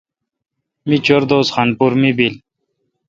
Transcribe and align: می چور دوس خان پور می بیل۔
می 0.87 0.97
چور 1.05 1.21
دوس 1.29 1.47
خان 1.53 1.69
پور 1.77 1.93
می 2.01 2.11
بیل۔ 2.17 2.35